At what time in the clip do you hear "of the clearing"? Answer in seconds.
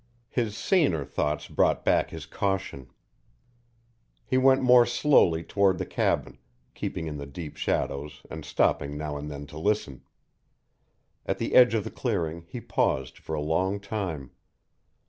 11.75-12.45